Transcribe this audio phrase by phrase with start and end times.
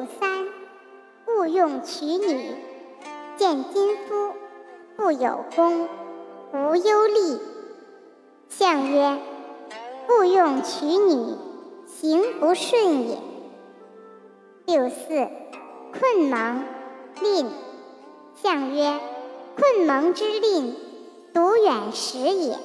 [0.00, 0.46] 六三，
[1.26, 2.54] 勿用取女。
[3.36, 4.32] 见金夫，
[4.96, 5.88] 不有功，
[6.54, 7.38] 无忧虑。
[8.48, 9.18] 相曰：
[10.08, 11.36] 勿用取女，
[11.86, 13.18] 行不顺也。
[14.64, 15.28] 六四，
[15.92, 16.64] 困蒙，
[17.20, 17.50] 令。
[18.42, 18.98] 相曰：
[19.54, 20.76] 困蒙之令，
[21.34, 22.56] 独远时也。